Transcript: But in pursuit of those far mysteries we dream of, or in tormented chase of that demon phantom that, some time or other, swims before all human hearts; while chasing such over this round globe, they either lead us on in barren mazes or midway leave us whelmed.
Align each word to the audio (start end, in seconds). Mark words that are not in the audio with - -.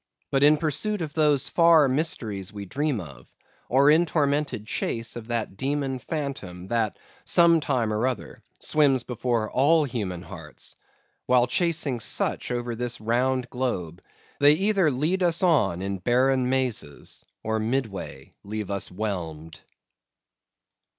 But 0.31 0.41
in 0.41 0.57
pursuit 0.57 1.01
of 1.03 1.13
those 1.13 1.47
far 1.47 1.87
mysteries 1.87 2.51
we 2.51 2.65
dream 2.65 2.99
of, 2.99 3.31
or 3.69 3.91
in 3.91 4.07
tormented 4.07 4.65
chase 4.65 5.15
of 5.15 5.27
that 5.27 5.57
demon 5.57 5.99
phantom 5.99 6.69
that, 6.69 6.97
some 7.23 7.59
time 7.61 7.93
or 7.93 8.07
other, 8.07 8.41
swims 8.57 9.03
before 9.03 9.51
all 9.51 9.83
human 9.83 10.23
hearts; 10.23 10.75
while 11.27 11.45
chasing 11.45 11.99
such 11.99 12.49
over 12.49 12.73
this 12.73 12.99
round 12.99 13.47
globe, 13.51 14.01
they 14.39 14.53
either 14.53 14.89
lead 14.89 15.21
us 15.21 15.43
on 15.43 15.83
in 15.83 15.99
barren 15.99 16.49
mazes 16.49 17.23
or 17.43 17.59
midway 17.59 18.33
leave 18.43 18.71
us 18.71 18.89
whelmed. 18.89 19.61